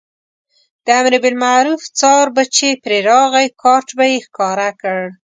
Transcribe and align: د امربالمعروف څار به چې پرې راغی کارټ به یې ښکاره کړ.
د 0.85 0.87
امربالمعروف 1.01 1.81
څار 1.99 2.25
به 2.35 2.43
چې 2.55 2.67
پرې 2.83 2.97
راغی 3.09 3.47
کارټ 3.61 3.87
به 3.97 4.05
یې 4.11 4.17
ښکاره 4.25 4.69
کړ. 4.81 4.99